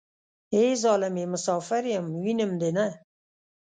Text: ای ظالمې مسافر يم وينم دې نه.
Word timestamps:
ای 0.55 0.65
ظالمې 0.83 1.25
مسافر 1.33 1.83
يم 1.93 2.05
وينم 2.23 2.51
دې 2.61 2.69
نه. 2.77 2.85